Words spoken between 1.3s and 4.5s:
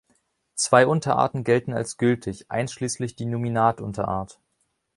gelten als gültig, einschließlich die Nominatunterart.